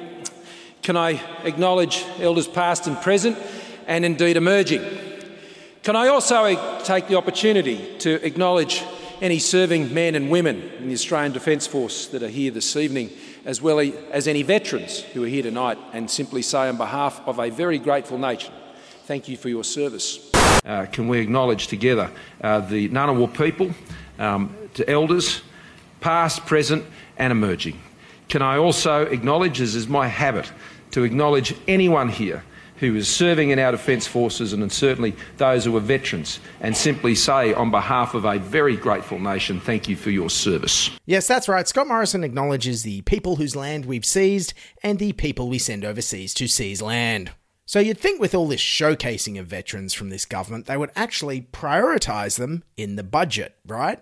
Can 0.83 0.97
I 0.97 1.21
acknowledge 1.45 2.05
elders 2.21 2.47
past 2.47 2.87
and 2.87 2.97
present 3.01 3.39
and 3.87 4.05
indeed 4.05 4.37
emerging? 4.37 4.83
Can 5.83 5.97
I 5.97 6.09
also 6.09 6.81
take 6.83 7.09
the 7.09 7.17
opportunity 7.17 7.99
to 7.99 8.25
acknowledge 8.27 8.83
any 9.21 9.39
serving 9.39 9.95
men 9.95 10.15
and 10.15 10.31
women 10.31 10.61
in 10.79 10.89
the 10.89 10.95
Australian 10.95 11.33
Defence 11.33 11.67
Force 11.67 12.07
that 12.09 12.23
are 12.23 12.29
here 12.29 12.51
this 12.51 12.77
evening, 12.77 13.11
as 13.45 13.63
well 13.63 13.81
as 14.11 14.29
any 14.29 14.43
veterans 14.43 15.01
who 15.01 15.25
are 15.25 15.29
here 15.29 15.43
tonight, 15.43 15.79
and 15.93 16.11
simply 16.11 16.43
say 16.43 16.69
on 16.69 16.77
behalf 16.77 17.21
of 17.27 17.39
a 17.39 17.51
very 17.51 17.79
grateful 17.79 18.19
nation, 18.19 18.53
thank 19.05 19.29
you 19.29 19.37
for 19.37 19.49
your 19.49 19.65
service. 19.65 20.31
Uh, 20.65 20.87
can 20.91 21.09
we 21.09 21.21
acknowledge 21.21 21.69
together 21.69 22.11
uh, 22.43 22.61
the 22.61 22.89
Ngunnawal 22.89 23.33
people, 23.33 23.71
um, 24.19 24.55
to 24.75 24.89
elders, 24.91 25.43
past, 26.01 26.45
present, 26.47 26.85
and 27.17 27.31
emerging? 27.31 27.81
Can 28.29 28.43
I 28.43 28.57
also 28.57 29.03
acknowledge, 29.03 29.61
as 29.61 29.75
is 29.75 29.89
my 29.89 30.09
habit, 30.09 30.51
to 30.93 31.05
acknowledge 31.05 31.55
anyone 31.69 32.09
here 32.09 32.43
who 32.79 32.95
is 32.95 33.09
serving 33.09 33.51
in 33.51 33.59
our 33.59 33.73
Defence 33.73 34.07
Forces 34.07 34.53
and 34.53 34.71
certainly 34.71 35.17
those 35.39 35.65
who 35.65 35.77
are 35.77 35.81
veterans 35.81 36.41
and 36.61 36.77
simply 36.77 37.15
say, 37.15 37.55
on 37.55 37.71
behalf 37.71 38.15
of 38.15 38.25
a 38.25 38.39
very 38.39 38.77
grateful 38.77 39.19
nation, 39.19 39.61
thank 39.61 39.89
you 39.89 39.97
for 39.97 40.11
your 40.11 40.29
service. 40.29 40.91
Yes, 41.07 41.27
that's 41.27 41.49
right. 41.49 41.67
Scott 41.67 41.87
Morrison 41.87 42.23
acknowledges 42.23 42.83
the 42.83 43.01
people 43.03 43.37
whose 43.37 43.57
land 43.57 43.87
we've 43.87 44.05
seized 44.05 44.53
and 44.83 44.99
the 44.99 45.13
people 45.13 45.49
we 45.49 45.59
send 45.59 45.85
overseas 45.85 46.35
to 46.35 46.47
seize 46.47 46.83
land. 46.83 47.31
So 47.65 47.81
you'd 47.81 47.99
think 47.99 48.21
with 48.21 48.35
all 48.35 48.47
this 48.47 48.61
showcasing 48.61 49.41
of 49.41 49.47
veterans 49.47 49.95
from 49.95 50.11
this 50.11 50.25
government, 50.25 50.67
they 50.67 50.77
would 50.77 50.93
actually 50.95 51.49
prioritise 51.53 52.39
them 52.39 52.63
in 52.77 52.97
the 52.97 53.03
budget, 53.03 53.57
right? 53.67 54.01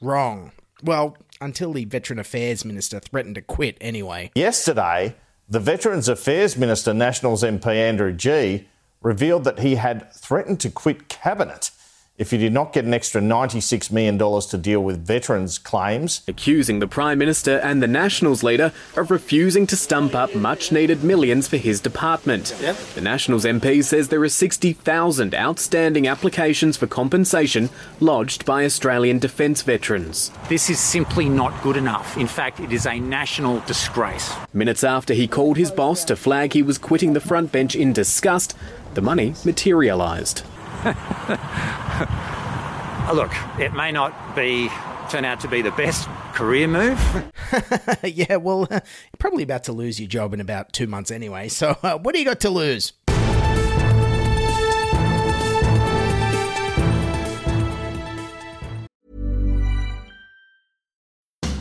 Wrong. 0.00 0.52
Well, 0.82 1.16
until 1.40 1.72
the 1.72 1.84
Veteran 1.84 2.18
Affairs 2.18 2.64
Minister 2.64 3.00
threatened 3.00 3.36
to 3.36 3.42
quit 3.42 3.76
anyway. 3.80 4.30
Yesterday, 4.34 5.14
the 5.48 5.60
Veterans 5.60 6.08
Affairs 6.08 6.56
Minister, 6.56 6.92
Nationals 6.92 7.42
MP 7.42 7.66
Andrew 7.66 8.12
Gee, 8.12 8.68
revealed 9.00 9.44
that 9.44 9.60
he 9.60 9.76
had 9.76 10.12
threatened 10.12 10.60
to 10.60 10.70
quit 10.70 11.08
Cabinet 11.08 11.70
if 12.18 12.32
he 12.32 12.36
did 12.36 12.52
not 12.52 12.72
get 12.72 12.84
an 12.84 12.92
extra 12.92 13.20
$96 13.20 13.90
million 13.92 14.18
to 14.18 14.58
deal 14.58 14.82
with 14.82 15.06
veterans' 15.06 15.56
claims. 15.56 16.22
Accusing 16.26 16.80
the 16.80 16.88
Prime 16.88 17.16
Minister 17.18 17.58
and 17.58 17.80
the 17.80 17.86
Nationals 17.86 18.42
leader 18.42 18.72
of 18.96 19.10
refusing 19.10 19.66
to 19.68 19.76
stump 19.76 20.14
up 20.14 20.34
much 20.34 20.72
needed 20.72 21.04
millions 21.04 21.46
for 21.46 21.56
his 21.56 21.80
department. 21.80 22.56
Yep. 22.60 22.76
The 22.96 23.00
Nationals 23.00 23.44
MP 23.44 23.84
says 23.84 24.08
there 24.08 24.22
are 24.22 24.28
60,000 24.28 25.34
outstanding 25.34 26.08
applications 26.08 26.76
for 26.76 26.88
compensation 26.88 27.70
lodged 28.00 28.44
by 28.44 28.64
Australian 28.64 29.20
defence 29.20 29.62
veterans. 29.62 30.32
This 30.48 30.68
is 30.68 30.80
simply 30.80 31.28
not 31.28 31.62
good 31.62 31.76
enough. 31.76 32.16
In 32.16 32.26
fact, 32.26 32.58
it 32.58 32.72
is 32.72 32.86
a 32.86 32.98
national 32.98 33.60
disgrace. 33.60 34.34
Minutes 34.52 34.82
after 34.82 35.14
he 35.14 35.28
called 35.28 35.56
his 35.56 35.70
boss 35.70 36.04
to 36.04 36.16
flag 36.16 36.52
he 36.52 36.62
was 36.62 36.78
quitting 36.78 37.12
the 37.12 37.20
front 37.20 37.52
bench 37.52 37.76
in 37.76 37.92
disgust, 37.92 38.56
the 38.94 39.02
money 39.02 39.34
materialised. 39.44 40.42
Look, 43.14 43.32
it 43.58 43.72
may 43.72 43.90
not 43.90 44.36
be 44.36 44.70
turn 45.08 45.24
out 45.24 45.40
to 45.40 45.48
be 45.48 45.62
the 45.62 45.72
best 45.72 46.06
career 46.34 46.68
move. 46.68 47.32
yeah, 48.04 48.36
well, 48.36 48.64
uh, 48.64 48.66
you're 48.70 48.82
probably 49.18 49.42
about 49.42 49.64
to 49.64 49.72
lose 49.72 49.98
your 49.98 50.08
job 50.08 50.34
in 50.34 50.40
about 50.40 50.72
two 50.72 50.86
months 50.86 51.10
anyway. 51.10 51.48
So, 51.48 51.76
uh, 51.82 51.98
what 51.98 52.14
do 52.14 52.20
you 52.20 52.24
got 52.24 52.40
to 52.40 52.50
lose? 52.50 52.92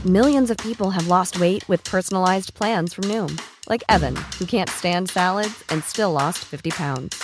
Millions 0.05 0.51
of 0.51 0.57
people 0.57 0.91
have 0.91 1.07
lost 1.07 1.39
weight 1.39 1.67
with 1.67 1.83
personalized 1.83 2.53
plans 2.53 2.93
from 2.93 3.05
Noom, 3.05 3.41
like 3.67 3.83
Evan, 3.89 4.15
who 4.37 4.45
can't 4.45 4.69
stand 4.69 5.09
salads 5.09 5.63
and 5.69 5.83
still 5.83 6.11
lost 6.11 6.45
50 6.45 6.69
pounds. 6.71 7.23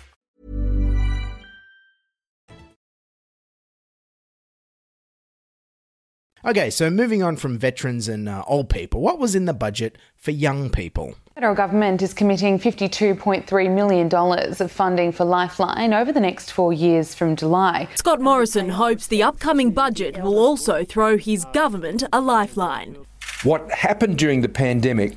Okay, 6.43 6.71
so 6.71 6.89
moving 6.89 7.21
on 7.21 7.35
from 7.35 7.59
veterans 7.59 8.07
and 8.07 8.27
uh, 8.27 8.43
old 8.47 8.67
people, 8.67 8.99
what 8.99 9.19
was 9.19 9.35
in 9.35 9.45
the 9.45 9.53
budget 9.53 9.95
for 10.15 10.31
young 10.31 10.71
people? 10.71 11.13
The 11.25 11.33
federal 11.35 11.53
government 11.53 12.01
is 12.01 12.15
committing 12.15 12.57
$52.3 12.57 13.75
million 13.75 14.11
of 14.11 14.71
funding 14.71 15.11
for 15.11 15.23
Lifeline 15.23 15.93
over 15.93 16.11
the 16.11 16.19
next 16.19 16.51
four 16.51 16.73
years 16.73 17.13
from 17.13 17.35
July. 17.35 17.87
Scott 17.93 18.19
Morrison 18.19 18.69
hopes 18.69 19.05
the 19.05 19.21
upcoming 19.21 19.69
budget 19.69 20.19
will 20.23 20.39
also 20.39 20.83
throw 20.83 21.15
his 21.15 21.45
government 21.53 22.03
a 22.11 22.19
lifeline. 22.19 22.97
What 23.43 23.69
happened 23.69 24.17
during 24.17 24.41
the 24.41 24.49
pandemic 24.49 25.13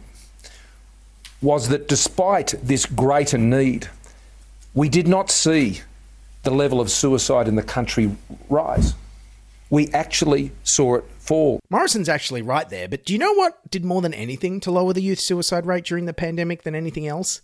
was 1.41 1.71
that 1.71 1.89
despite 1.89 2.55
this 2.63 2.85
greater 2.85 3.39
need, 3.39 3.89
we 4.75 4.91
did 4.91 5.09
not 5.09 5.31
see 5.31 5.81
the 6.43 6.51
level 6.51 6.83
of 6.83 6.91
suicide 6.91 7.49
in 7.49 7.55
the 7.55 7.63
country 7.63 8.15
rise. 8.51 8.93
We 9.71 9.89
actually 9.89 10.53
saw 10.63 10.97
it 10.97 11.05
fall. 11.25 11.61
Morrison's 11.71 12.09
actually 12.09 12.43
right 12.43 12.69
there, 12.69 12.89
but 12.89 13.05
do 13.05 13.13
you 13.13 13.19
know 13.19 13.33
what 13.33 13.71
did 13.71 13.85
more 13.85 14.03
than 14.03 14.15
anything 14.15 14.61
to 14.61 14.71
lower 14.71 14.93
the 14.93 15.03
youth 15.03 15.21
suicide 15.21 15.67
rate 15.67 15.85
during 15.85 16.05
the 16.07 16.13
pandemic 16.13 16.63
than 16.63 16.75
anything 16.75 17.07
else? 17.07 17.41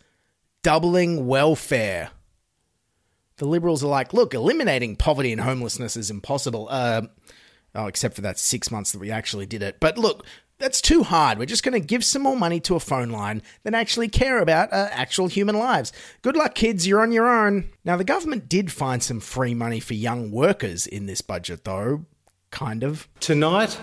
Doubling 0.62 1.26
welfare. 1.26 2.10
The 3.38 3.46
Liberals 3.46 3.82
are 3.82 3.88
like, 3.88 4.12
look, 4.12 4.34
eliminating 4.34 4.96
poverty 4.96 5.32
and 5.32 5.40
homelessness 5.40 5.96
is 5.96 6.10
impossible. 6.10 6.68
Uh, 6.70 7.02
oh, 7.75 7.87
except 7.87 8.14
for 8.14 8.20
that 8.20 8.38
six 8.38 8.70
months 8.70 8.92
that 8.92 8.99
we 8.99 9.10
actually 9.10 9.46
did 9.46 9.62
it. 9.62 9.78
But 9.80 9.96
look, 9.96 10.26
that's 10.58 10.82
too 10.82 11.02
hard. 11.02 11.38
We're 11.38 11.46
just 11.46 11.62
going 11.62 11.80
to 11.80 11.87
give 11.87 12.04
some 12.04 12.20
more 12.20 12.37
money 12.37 12.60
to 12.60 12.76
a 12.76 12.80
phone 12.80 13.08
line 13.08 13.40
than 13.62 13.75
actually 13.75 14.08
care 14.08 14.40
about 14.40 14.70
uh, 14.75 14.88
actual 14.92 15.26
human 15.26 15.58
lives. 15.58 15.90
Good 16.20 16.37
luck, 16.37 16.54
kids. 16.54 16.87
You're 16.87 17.00
on 17.00 17.12
your 17.12 17.28
own. 17.28 17.70
Now, 17.82 17.96
the 17.96 18.04
government 18.04 18.46
did 18.46 18.70
find 18.70 19.02
some 19.02 19.20
free 19.20 19.54
money 19.54 19.80
for 19.80 19.94
young 19.94 20.30
workers 20.30 20.87
in 20.87 21.06
this 21.06 21.22
budget, 21.22 21.64
though. 21.64 22.04
Kind 22.50 22.83
of. 22.83 23.09
Tonight, 23.21 23.78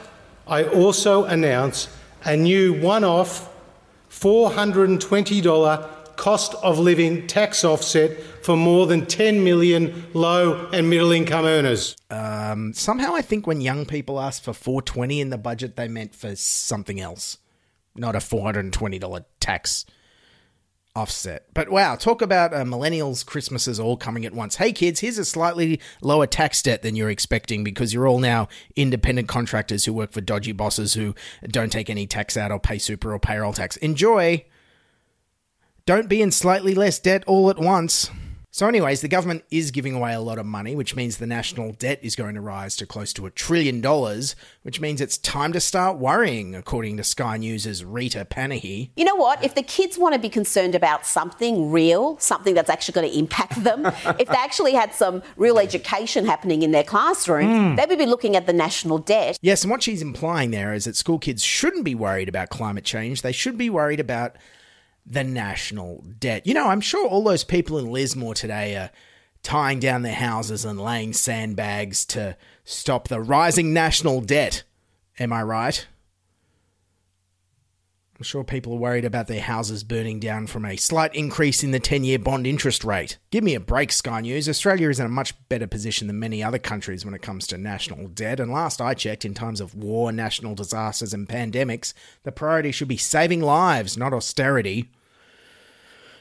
I 0.48 0.64
also 0.64 1.26
announce 1.26 1.88
a 2.24 2.36
new 2.36 2.74
one 2.74 3.04
off 3.04 3.50
$420 4.10 5.90
cost 6.16 6.56
of 6.56 6.80
living 6.80 7.28
tax 7.28 7.64
offset 7.64 8.20
for 8.44 8.58
more 8.58 8.88
than 8.88 9.06
10 9.06 9.44
million 9.44 10.08
low 10.14 10.68
and 10.74 10.90
middle 10.90 11.12
income 11.12 11.46
earners. 11.46 11.96
Um, 12.10 12.74
somehow, 12.74 13.14
I 13.14 13.22
think 13.22 13.46
when 13.46 13.62
young 13.62 13.86
people 13.86 14.20
asked 14.20 14.44
for 14.44 14.54
420 14.54 15.22
in 15.22 15.30
the 15.30 15.38
budget, 15.38 15.76
they 15.76 15.88
meant 15.88 16.16
for 16.16 16.36
something 16.36 17.00
else, 17.00 17.38
not 17.96 18.16
a 18.16 18.20
$420 18.20 19.26
tax 19.40 19.86
offset. 20.98 21.46
But 21.54 21.70
wow, 21.70 21.96
talk 21.96 22.22
about 22.24 22.54
uh, 22.54 22.64
millennials' 22.64 23.24
Christmases 23.24 23.80
all 23.80 23.96
coming 23.96 24.26
at 24.26 24.34
once. 24.34 24.56
Hey 24.56 24.74
kids, 24.74 25.00
here's 25.00 25.20
a 25.20 25.26
slightly 25.26 25.80
lower 26.02 26.26
tax 26.26 26.62
debt 26.64 26.82
than 26.82 26.96
you're 26.96 27.12
expecting 27.12 27.64
because 27.64 27.94
you're 27.94 28.08
all 28.08 28.20
now 28.20 28.48
independent 28.76 29.28
contractors 29.28 29.86
who 29.86 29.94
work 29.94 30.12
for 30.12 30.22
dodgy 30.22 30.52
bosses 30.52 30.96
who 30.96 31.14
don't 31.48 31.72
take 31.72 31.90
any 31.90 32.08
tax 32.08 32.36
out 32.36 32.52
or 32.52 32.60
pay 32.60 32.80
super 32.80 33.14
or 33.14 33.20
payroll 33.20 33.54
tax. 33.54 33.78
Enjoy. 33.78 34.44
Don't 35.86 36.10
be 36.10 36.22
in 36.22 36.32
slightly 36.32 36.74
less 36.74 37.00
debt 37.00 37.24
all 37.28 37.50
at 37.50 37.60
once. 37.60 38.10
So, 38.58 38.68
anyways, 38.68 39.02
the 39.02 39.08
government 39.08 39.44
is 39.52 39.70
giving 39.70 39.94
away 39.94 40.16
a 40.16 40.20
lot 40.20 40.40
of 40.40 40.46
money, 40.48 40.76
which 40.76 40.96
means 40.96 41.18
the 41.18 41.28
national 41.28 41.74
debt 41.74 42.00
is 42.02 42.16
going 42.16 42.34
to 42.34 42.42
rise 42.42 42.76
to 42.78 42.88
close 42.88 43.14
to 43.14 43.28
a 43.28 43.30
trillion 43.30 43.82
dollars, 43.82 44.36
which 44.64 44.82
means 44.82 45.00
it's 45.00 45.20
time 45.20 45.54
to 45.54 45.60
start 45.60 46.00
worrying, 46.00 46.56
according 46.56 46.98
to 46.98 47.04
Sky 47.04 47.38
News' 47.38 47.86
Rita 47.86 48.26
Panahi. 48.26 48.90
You 48.96 49.06
know 49.06 49.14
what? 49.14 49.44
If 49.46 49.54
the 49.54 49.62
kids 49.62 50.00
want 50.00 50.16
to 50.16 50.20
be 50.20 50.28
concerned 50.28 50.74
about 50.74 51.06
something 51.06 51.70
real, 51.70 52.18
something 52.18 52.56
that's 52.56 52.72
actually 52.72 52.94
going 52.94 53.12
to 53.12 53.20
impact 53.20 53.64
them, 53.64 53.86
if 54.18 54.28
they 54.28 54.34
actually 54.34 54.74
had 54.74 54.92
some 54.92 55.22
real 55.36 55.60
education 55.60 56.26
happening 56.26 56.64
in 56.64 56.72
their 56.72 56.84
classroom, 56.84 57.48
Mm. 57.48 57.78
they 57.78 57.86
would 57.86 58.00
be 58.00 58.08
looking 58.08 58.36
at 58.36 58.48
the 58.48 58.54
national 58.54 58.98
debt. 58.98 59.38
Yes, 59.40 59.62
and 59.62 59.70
what 59.70 59.84
she's 59.84 60.02
implying 60.02 60.50
there 60.50 60.74
is 60.74 60.86
that 60.86 60.96
school 60.96 61.20
kids 61.20 61.44
shouldn't 61.44 61.86
be 61.86 61.94
worried 61.94 62.28
about 62.28 62.50
climate 62.50 62.86
change. 62.86 63.22
They 63.22 63.32
should 63.34 63.56
be 63.56 63.70
worried 63.70 64.00
about 64.00 64.36
the 65.10 65.24
national 65.24 66.04
debt. 66.20 66.46
You 66.46 66.54
know, 66.54 66.68
I'm 66.68 66.82
sure 66.82 67.08
all 67.08 67.24
those 67.24 67.44
people 67.44 67.78
in 67.78 67.92
Lismore 67.92 68.34
today 68.34 68.76
are 68.76 68.92
tying 69.42 69.80
down 69.80 70.02
their 70.02 70.14
houses 70.14 70.66
and 70.66 70.80
laying 70.80 71.14
sandbags 71.14 72.06
to 72.06 72.36
stop 72.66 73.08
the 73.08 73.22
rising 73.22 73.74
national 73.74 74.22
debt. 74.22 74.64
Am 75.20 75.32
I 75.32 75.44
right? 75.44 75.88
I'm 78.18 78.24
sure 78.24 78.44
people 78.44 78.74
are 78.74 78.78
worried 78.78 79.06
about 79.06 79.28
their 79.28 79.42
houses 79.42 79.84
burning 79.84 80.20
down 80.20 80.48
from 80.48 80.66
a 80.66 80.76
slight 80.76 81.14
increase 81.14 81.64
in 81.64 81.70
the 81.70 81.80
10 81.80 82.04
year 82.04 82.18
bond 82.18 82.48
interest 82.48 82.84
rate. 82.84 83.20
Give 83.30 83.44
me 83.44 83.54
a 83.54 83.60
break, 83.60 83.92
Sky 83.92 84.22
News. 84.22 84.50
Australia 84.50 84.90
is 84.90 85.00
in 85.00 85.06
a 85.06 85.10
much 85.10 85.36
better 85.50 85.68
position 85.68 86.08
than 86.08 86.18
many 86.18 86.42
other 86.42 86.58
countries 86.58 87.06
when 87.06 87.14
it 87.14 87.22
comes 87.22 87.46
to 87.46 87.60
national 87.60 88.08
debt. 88.08 88.40
And 88.40 88.52
last 88.52 88.82
I 88.82 88.96
checked, 88.96 89.24
in 89.24 89.36
times 89.36 89.62
of 89.62 89.76
war, 89.76 90.12
national 90.12 90.56
disasters, 90.56 91.14
and 91.14 91.30
pandemics, 91.30 91.94
the 92.24 92.32
priority 92.32 92.72
should 92.72 92.88
be 92.88 92.98
saving 92.98 93.42
lives, 93.42 93.98
not 93.98 94.14
austerity. 94.14 94.90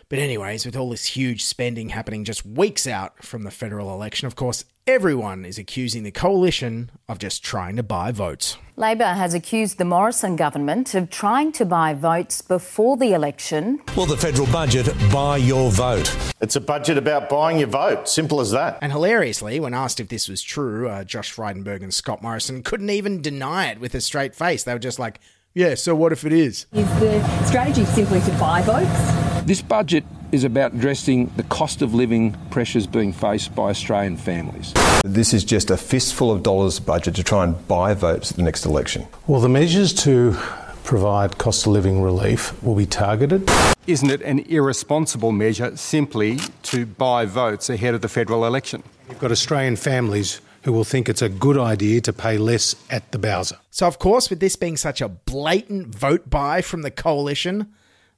But, 0.09 0.21
anyways, 0.21 0.65
with 0.65 0.77
all 0.77 0.91
this 0.91 1.05
huge 1.05 1.43
spending 1.45 1.89
happening 1.89 2.23
just 2.23 2.47
weeks 2.47 2.87
out 2.87 3.25
from 3.25 3.43
the 3.43 3.51
federal 3.51 3.93
election, 3.93 4.29
of 4.29 4.37
course, 4.37 4.65
everyone 4.87 5.45
is 5.45 5.59
accusing 5.59 6.05
the 6.05 6.13
coalition 6.13 6.93
of 7.09 7.19
just 7.19 7.43
trying 7.43 7.75
to 7.75 7.83
buy 7.83 8.13
votes. 8.13 8.57
Labor 8.77 9.15
has 9.15 9.35
accused 9.35 9.79
the 9.79 9.85
Morrison 9.85 10.37
government 10.37 10.95
of 10.95 11.11
trying 11.11 11.51
to 11.51 11.65
buy 11.65 11.93
votes 11.93 12.41
before 12.41 12.97
the 12.97 13.15
election. 13.15 13.81
Will 13.97 14.07
the 14.07 14.17
federal 14.17 14.47
budget 14.47 14.87
buy 15.11 15.39
your 15.39 15.73
vote? 15.73 16.17
It's 16.41 16.55
a 16.55 16.61
budget 16.61 16.99
about 16.99 17.29
buying 17.29 17.59
your 17.59 17.67
vote. 17.67 18.09
Simple 18.09 18.39
as 18.39 18.53
that. 18.53 18.79
And 18.81 18.93
hilariously, 18.93 19.59
when 19.59 19.75
asked 19.75 19.99
if 19.99 20.09
this 20.09 20.29
was 20.29 20.41
true, 20.41 20.89
uh, 20.89 21.03
Josh 21.03 21.35
Frydenberg 21.35 21.83
and 21.83 21.93
Scott 21.93 22.23
Morrison 22.23 22.63
couldn't 22.63 22.91
even 22.91 23.23
deny 23.23 23.73
it 23.73 23.81
with 23.81 23.93
a 23.97 24.01
straight 24.01 24.37
face. 24.37 24.63
They 24.63 24.73
were 24.73 24.79
just 24.79 25.01
like, 25.01 25.19
yeah, 25.53 25.75
so 25.75 25.97
what 25.97 26.13
if 26.13 26.25
it 26.25 26.33
is? 26.33 26.67
Is 26.75 27.01
the 27.01 27.45
strategy 27.47 27.87
simply 27.87 28.21
to 28.21 28.31
buy 28.39 28.63
votes? 28.63 29.16
This 29.47 29.62
budget 29.62 30.03
is 30.33 30.43
about 30.43 30.75
addressing 30.75 31.26
the 31.37 31.45
cost 31.45 31.81
of 31.81 31.95
living 31.95 32.37
pressures 32.50 32.85
being 32.85 33.12
faced 33.12 33.55
by 33.55 33.71
Australian 33.71 34.17
families. 34.17 34.75
This 35.05 35.33
is 35.33 35.45
just 35.45 35.71
a 35.71 35.76
fistful 35.76 36.33
of 36.33 36.43
dollars 36.43 36.81
budget 36.81 37.15
to 37.15 37.23
try 37.23 37.45
and 37.45 37.69
buy 37.69 37.95
votes 37.95 38.33
at 38.33 38.38
the 38.38 38.43
next 38.43 38.67
election. 38.67 39.07
Well, 39.29 39.41
the 39.41 39.49
measures 39.49 39.95
to 40.03 40.37
provide 40.83 41.38
cost 41.38 41.65
of 41.65 41.71
living 41.71 42.03
relief 42.03 42.61
will 42.65 42.75
be 42.75 42.87
targeted. 42.87 43.49
Isn't 43.87 44.11
it 44.11 44.21
an 44.23 44.41
irresponsible 44.41 45.31
measure 45.31 45.76
simply 45.76 46.41
to 46.65 46.85
buy 46.85 47.25
votes 47.25 47.71
ahead 47.71 47.95
of 47.95 48.00
the 48.00 48.09
federal 48.09 48.47
election? 48.47 48.83
You've 49.09 49.21
got 49.21 49.31
Australian 49.31 49.76
families 49.76 50.41
who 50.65 50.73
will 50.73 50.83
think 50.83 51.09
it's 51.09 51.23
a 51.23 51.29
good 51.29 51.57
idea 51.57 52.00
to 52.00 52.12
pay 52.12 52.37
less 52.37 52.75
at 52.91 53.12
the 53.12 53.19
Bowser. 53.19 53.59
So, 53.71 53.87
of 53.87 54.00
course, 54.00 54.29
with 54.29 54.41
this 54.41 54.57
being 54.57 54.76
such 54.76 55.00
a 55.00 55.09
blatant 55.09 55.95
vote 55.95 56.29
buy 56.29 56.62
from 56.62 56.83
the 56.83 56.91
coalition, 56.91 57.73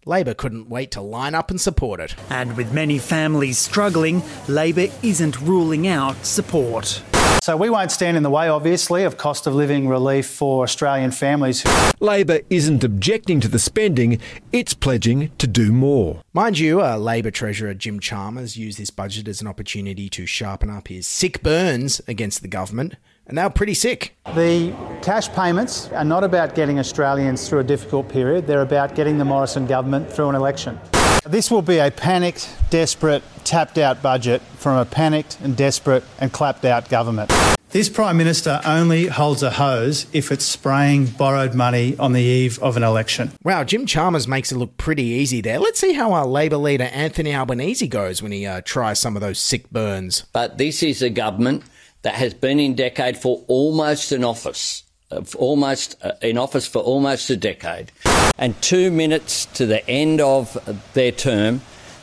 Labor 0.07 0.35
couldn't 0.35 0.69
wait 0.69 0.91
to 0.93 1.01
line 1.01 1.35
up 1.35 1.51
and 1.51 1.61
support 1.61 2.01
it. 2.01 2.15
And 2.31 2.57
with 2.57 2.73
many 2.73 2.99
families 2.99 3.59
struggling, 3.59 4.23
Labor 4.47 4.87
isn't 5.03 5.41
ruling 5.41 5.87
out 5.89 6.25
support. 6.25 7.03
So 7.43 7.57
we 7.57 7.71
won't 7.71 7.91
stand 7.91 8.17
in 8.17 8.23
the 8.23 8.31
way, 8.31 8.49
obviously, 8.49 9.05
of 9.05 9.17
cost 9.17 9.47
of 9.47 9.55
living 9.55 9.89
relief 9.89 10.27
for 10.27 10.65
Australian 10.65 11.13
families. 11.13 11.65
Labor 12.01 12.41
isn't 12.51 12.85
objecting 12.85 13.41
to 13.41 13.49
the 13.49 13.59
spending, 13.59 14.21
it's 14.53 14.75
pledging 14.75 15.31
to 15.39 15.47
do 15.47 15.73
more. 15.73 16.23
Mind 16.33 16.59
you, 16.59 16.83
uh, 16.83 16.97
Labor 16.97 17.31
Treasurer 17.31 17.75
Jim 17.75 18.01
Chalmers 18.01 18.57
used 18.57 18.79
this 18.79 18.91
budget 18.91 19.29
as 19.29 19.41
an 19.41 19.47
opportunity 19.47 20.09
to 20.11 20.27
sharpen 20.27 20.69
up 20.69 20.89
his 20.89 21.07
sick 21.07 21.43
burns 21.43 22.01
against 22.07 22.43
the 22.43 22.49
government, 22.49 22.97
and 23.29 23.37
they 23.37 23.43
were 23.43 23.51
pretty 23.51 23.75
sick. 23.75 24.17
The 24.35 24.75
cash 25.03 25.29
payments 25.29 25.89
are 25.93 26.05
not 26.05 26.25
about 26.25 26.55
getting 26.55 26.79
Australians 26.79 27.49
through 27.49 27.61
a 27.61 27.65
difficult 27.65 28.09
period, 28.09 28.47
they're 28.47 28.63
about 28.63 28.95
getting 28.95 29.19
the 29.19 29.25
Morrison 29.25 29.67
government 29.67 30.11
through 30.11 30.31
an 30.31 30.35
election. 30.35 30.81
This 31.27 31.51
will 31.51 31.63
be 31.63 31.79
a 31.79 31.91
panicked, 31.91 32.49
desperate, 32.71 33.23
tapped 33.45 33.77
out 33.77 34.03
budget 34.03 34.41
from 34.57 34.79
a 34.79 34.85
panicked 34.85 35.39
and 35.41 35.57
desperate 35.57 36.05
and 36.19 36.33
clapped 36.33 36.65
out 36.65 36.89
government. 36.89 37.31
This 37.71 37.91
Prime 37.91 38.17
Minister 38.17 38.63
only 38.65 39.09
holds 39.09 39.43
a 39.43 39.51
hose 39.51 40.07
if 40.15 40.33
it's 40.33 40.47
spraying 40.47 41.05
borrowed 41.05 41.55
money 41.55 41.99
on 41.99 42.15
the 42.15 42.23
eve 42.23 42.59
of 42.61 42.79
an 42.79 42.83
election. 42.83 43.33
Wow, 43.45 43.63
Jim 43.65 43.85
Chalmers 43.85 44.27
makes 44.27 44.51
it 44.51 44.57
look 44.57 44.79
pretty 44.79 45.03
easy 45.03 45.43
there. 45.43 45.59
Let's 45.59 45.79
see 45.79 45.93
how 45.93 46.15
our 46.15 46.27
Labor 46.27 46.57
leader 46.57 46.85
Anthony 46.85 47.35
Albanese 47.35 47.87
goes 47.87 48.23
when 48.23 48.33
he 48.33 48.47
uh, 48.47 48.63
tries 48.65 48.99
some 48.99 49.17
of 49.17 49.21
those 49.21 49.39
sick 49.39 49.71
burns. 49.71 50.25
But 50.33 50.57
this 50.57 50.83
is 50.83 51.03
a 51.03 51.11
government 51.11 51.63
that 52.03 52.15
has 52.15 52.35
been 52.35 52.61
in 52.61 52.75
decade 52.75 53.17
for 53.17 53.45
almost 53.49 54.13
an 54.13 54.25
office, 54.25 54.85
uh, 55.11 55.23
almost 55.37 55.97
uh, 56.03 56.13
in 56.23 56.39
office 56.39 56.67
for 56.67 56.81
almost 56.81 57.31
a 57.31 57.37
decade. 57.37 57.93
And 58.39 58.61
two 58.63 58.91
minutes 58.91 59.47
to 59.55 59.67
the 59.67 59.87
end 59.89 60.21
of 60.21 60.57
their 60.95 61.13
term, 61.13 61.61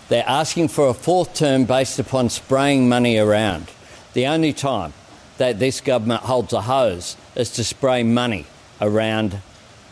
they're 0.10 0.28
asking 0.28 0.68
for 0.68 0.88
a 0.88 0.94
fourth 0.94 1.34
term 1.34 1.66
based 1.66 1.98
upon 1.98 2.30
spraying 2.30 2.90
money 2.90 3.18
around. 3.18 3.72
The 4.14 4.28
only 4.28 4.54
time 4.54 4.94
that 5.38 5.60
this 5.60 5.82
government 5.82 6.22
holds 6.24 6.54
a 6.54 6.62
hose 6.62 7.18
is 7.36 7.50
to 7.52 7.64
spray 7.64 8.04
money 8.04 8.46
around 8.82 9.40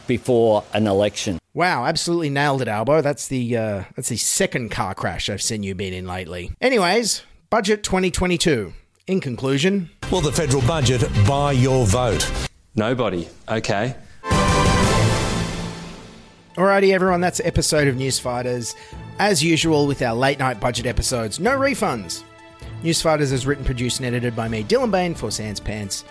before 0.07 0.63
an 0.73 0.87
election. 0.87 1.39
Wow, 1.53 1.85
absolutely 1.85 2.29
nailed 2.29 2.61
it, 2.61 2.67
Albo. 2.67 3.01
That's 3.01 3.27
the 3.27 3.57
uh, 3.57 3.83
that's 3.95 4.09
the 4.09 4.17
second 4.17 4.71
car 4.71 4.95
crash 4.95 5.29
I've 5.29 5.41
seen 5.41 5.63
you 5.63 5.75
been 5.75 5.93
in 5.93 6.07
lately. 6.07 6.51
Anyways, 6.59 7.23
budget 7.49 7.83
2022. 7.83 8.73
In 9.05 9.19
conclusion, 9.19 9.89
Will 10.11 10.21
the 10.21 10.31
federal 10.31 10.61
budget 10.61 11.03
buy 11.27 11.51
your 11.51 11.85
vote? 11.85 12.29
Nobody. 12.75 13.27
Okay. 13.49 13.95
Alrighty, 16.55 16.93
everyone, 16.93 17.19
that's 17.19 17.41
episode 17.41 17.87
of 17.87 17.95
Newsfighters. 17.95 18.75
As 19.19 19.43
usual 19.43 19.87
with 19.87 20.01
our 20.01 20.15
late 20.15 20.39
night 20.39 20.59
budget 20.61 20.85
episodes, 20.85 21.39
no 21.39 21.57
refunds. 21.57 22.23
Newsfighters 22.83 23.33
is 23.33 23.45
written, 23.45 23.65
produced, 23.65 23.99
and 23.99 24.05
edited 24.07 24.35
by 24.35 24.47
me, 24.47 24.63
Dylan 24.63 24.91
Behan, 24.91 25.15
for 25.15 25.31
Sans 25.31 25.59
Pants 25.59 26.05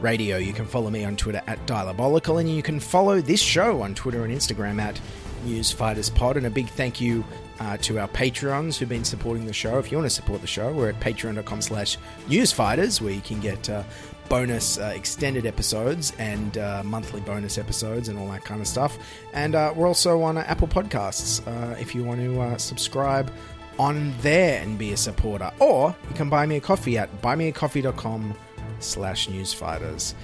Radio. 0.00 0.36
You 0.36 0.52
can 0.52 0.66
follow 0.66 0.90
me 0.90 1.04
on 1.04 1.16
Twitter 1.16 1.40
at 1.46 1.64
Diabolical, 1.66 2.38
and 2.38 2.54
you 2.54 2.62
can 2.62 2.78
follow 2.78 3.20
this 3.20 3.40
show 3.40 3.80
on 3.80 3.94
Twitter 3.94 4.24
and 4.24 4.34
Instagram 4.34 4.80
at 4.80 5.00
NewsFightersPod. 5.46 6.36
And 6.36 6.46
a 6.46 6.50
big 6.50 6.68
thank 6.68 7.00
you 7.00 7.24
uh, 7.60 7.76
to 7.78 7.98
our 7.98 8.08
Patreons 8.08 8.76
who've 8.76 8.88
been 8.88 9.04
supporting 9.04 9.46
the 9.46 9.52
show. 9.52 9.78
If 9.78 9.92
you 9.92 9.98
want 9.98 10.06
to 10.06 10.14
support 10.14 10.40
the 10.40 10.46
show, 10.46 10.72
we're 10.72 10.88
at 10.88 11.00
patreon.com 11.00 11.62
slash 11.62 11.98
newsfighters, 12.28 13.00
where 13.00 13.12
you 13.12 13.20
can 13.20 13.40
get 13.40 13.70
uh, 13.70 13.84
bonus 14.28 14.78
uh, 14.78 14.92
extended 14.94 15.46
episodes 15.46 16.12
and 16.18 16.58
uh, 16.58 16.82
monthly 16.84 17.20
bonus 17.20 17.58
episodes 17.58 18.08
and 18.08 18.18
all 18.18 18.28
that 18.28 18.44
kind 18.44 18.60
of 18.60 18.66
stuff. 18.66 18.98
And 19.32 19.54
uh, 19.54 19.72
we're 19.76 19.86
also 19.86 20.22
on 20.22 20.38
uh, 20.38 20.44
Apple 20.46 20.68
Podcasts 20.68 21.40
if 21.78 21.94
you 21.94 22.04
want 22.04 22.20
to 22.20 22.58
subscribe 22.58 23.30
on 23.78 24.14
there 24.20 24.62
and 24.62 24.78
be 24.78 24.92
a 24.92 24.96
supporter. 24.96 25.52
Or 25.58 25.94
you 26.08 26.14
can 26.14 26.30
buy 26.30 26.46
me 26.46 26.56
a 26.56 26.60
coffee 26.60 26.96
at 26.96 27.22
buymeacoffee.com 27.22 28.34
slash 28.80 29.28
newsfighters. 29.28 30.14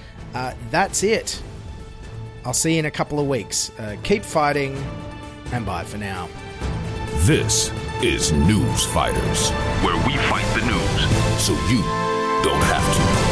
That's 0.71 1.03
it. 1.03 1.43
I'll 2.45 2.55
see 2.55 2.73
you 2.73 2.79
in 2.79 2.87
a 2.87 2.91
couple 2.91 3.21
of 3.21 3.29
weeks. 3.29 3.71
Keep 4.03 4.25
fighting 4.25 4.83
and 5.53 5.67
bye 5.67 5.85
for 5.85 5.99
now. 5.99 6.29
This 7.25 7.71
is 8.03 8.33
News 8.33 8.87
Fighters, 8.87 9.51
where 9.85 9.97
we 10.07 10.17
fight 10.31 10.47
the 10.59 10.65
news 10.65 11.39
so 11.39 11.53
you 11.69 11.83
don't 12.43 12.63
have 12.63 12.97
to. 12.97 13.30